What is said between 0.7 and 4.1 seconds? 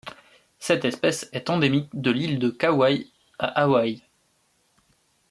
espèce est endémique de l'île de Kauai à Hawaï.